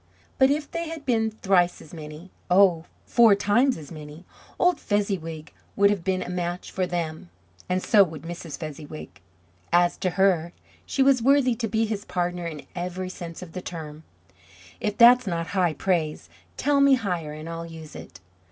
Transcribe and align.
But 0.39 0.49
if 0.49 0.71
they 0.71 0.89
had 0.89 1.05
been 1.05 1.29
thrice 1.29 1.79
as 1.79 1.93
many 1.93 2.31
oh, 2.49 2.85
four 3.05 3.35
times 3.35 3.77
as 3.77 3.91
many 3.91 4.25
old 4.57 4.79
Fezziwig 4.79 5.53
would 5.75 5.91
have 5.91 6.03
been 6.03 6.23
a 6.23 6.27
match 6.29 6.71
for 6.71 6.87
them, 6.87 7.29
and 7.69 7.83
so 7.83 8.03
would 8.03 8.23
Mrs. 8.23 8.57
Fezziwig. 8.59 9.21
As 9.71 9.97
to 9.97 10.09
her, 10.09 10.53
she 10.87 11.03
was 11.03 11.21
worthy 11.21 11.53
to 11.53 11.67
be 11.67 11.85
his 11.85 12.03
partner 12.03 12.47
in 12.47 12.65
every 12.75 13.09
sense 13.09 13.43
of 13.43 13.51
the 13.51 13.61
term. 13.61 14.01
If 14.79 14.97
that's 14.97 15.27
not 15.27 15.45
high 15.53 15.73
praise, 15.75 16.29
tell 16.57 16.81
me 16.81 16.95
higher 16.95 17.33
and 17.33 17.47
I'll 17.47 17.67
use 17.67 17.95
it. 17.95 18.19